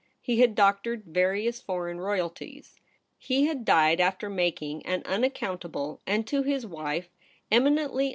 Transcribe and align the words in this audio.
He 0.19 0.39
had 0.39 0.55
doctored 0.55 1.03
various 1.05 1.61
foreign 1.61 1.99
royalties. 1.99 2.79
He 3.19 3.45
had 3.45 3.63
died 3.63 3.99
after 3.99 4.31
making 4.31 4.83
an 4.83 5.03
unaccountable, 5.05 6.01
and 6.07 6.25
to 6.25 6.41
his 6.41 6.65
wife, 6.65 7.09
eminently 7.51 7.75
THE 7.75 7.85
PRINCESS 7.85 7.85
AT 7.85 7.99
HOME. 8.01 8.09